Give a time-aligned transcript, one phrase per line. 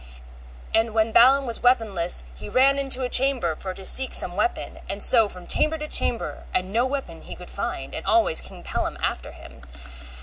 [0.73, 4.79] And when Balin was weaponless he ran into a chamber for to seek some weapon,
[4.89, 8.63] and so from chamber to chamber, and no weapon he could find, and always King
[8.63, 9.61] Pellam after him.